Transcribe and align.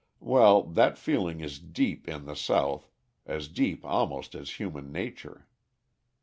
Well, 0.19 0.63
that 0.63 0.97
feeling 0.97 1.41
is 1.41 1.59
deep 1.59 2.07
in 2.07 2.25
the 2.25 2.35
South, 2.35 2.89
as 3.27 3.47
deep 3.47 3.85
almost 3.85 4.33
as 4.33 4.57
human 4.59 4.91
nature. 4.91 5.47